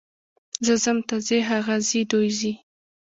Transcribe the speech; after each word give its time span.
زه 0.65 0.73
ځم، 0.83 0.97
ته 1.07 1.15
ځې، 1.25 1.37
هغه 1.49 1.75
ځي، 1.87 2.01
دوی 2.11 2.29
ځي. 2.39 2.53